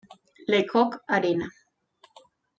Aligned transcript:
Le 0.47 0.63
Coq 0.63 0.95
arena. 1.07 1.45